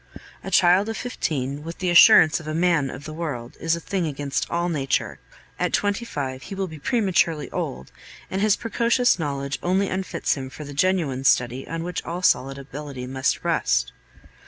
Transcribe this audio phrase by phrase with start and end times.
[0.43, 3.79] A child of fifteen with the assurance of a man of the world is a
[3.79, 5.19] thing against all nature;
[5.59, 7.91] at twenty five he will be prematurely old,
[8.31, 12.57] and his precocious knowledge only unfits him for the genuine study on which all solid
[12.57, 13.91] ability must rest.